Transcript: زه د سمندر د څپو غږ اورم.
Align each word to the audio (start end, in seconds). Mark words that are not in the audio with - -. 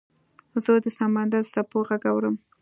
زه 0.63 0.71
د 0.83 0.85
سمندر 0.97 1.43
د 1.45 1.51
څپو 1.53 1.79
غږ 1.89 2.03
اورم. 2.11 2.35